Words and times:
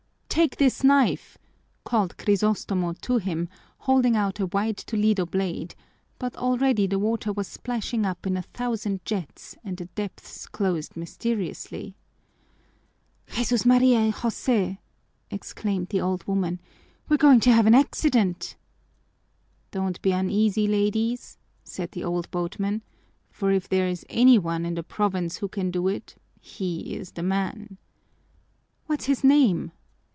"Take 0.33 0.55
this 0.55 0.81
knife!" 0.81 1.37
called 1.83 2.15
Crisostomo 2.15 2.93
to 3.01 3.17
him, 3.17 3.49
holding 3.79 4.15
out 4.15 4.39
a 4.39 4.45
wide 4.45 4.77
Toledo 4.77 5.25
blade, 5.25 5.75
but 6.19 6.37
already 6.37 6.87
the 6.87 6.97
water 6.97 7.33
was 7.33 7.49
splashing 7.49 8.05
up 8.05 8.25
in 8.25 8.37
a 8.37 8.41
thousand 8.41 9.03
jets 9.03 9.57
and 9.61 9.75
the 9.75 9.85
depths 9.87 10.47
closed 10.47 10.95
mysteriously. 10.95 11.95
"Jesús, 13.31 13.65
María, 13.65 14.07
y 14.09 14.11
José!" 14.13 14.77
exclaimed 15.29 15.89
the 15.89 15.99
old 15.99 16.25
women. 16.25 16.61
"We're 17.09 17.17
going 17.17 17.41
to 17.41 17.51
have 17.53 17.67
an 17.67 17.75
accident!" 17.75 18.55
"Don't 19.71 20.01
be 20.01 20.13
uneasy, 20.13 20.65
ladies," 20.65 21.37
said 21.65 21.91
the 21.91 22.05
old 22.05 22.31
boatman, 22.31 22.83
"for 23.31 23.51
if 23.51 23.67
there 23.67 23.89
is 23.89 24.05
any 24.09 24.39
one 24.39 24.65
in 24.65 24.75
the 24.75 24.81
province 24.83 25.37
who 25.39 25.49
can 25.49 25.71
do 25.71 25.89
it, 25.89 26.15
he's 26.39 27.11
the 27.11 27.21
man." 27.23 27.77
"What's 28.87 29.05
his 29.07 29.25
name?" 29.25 29.73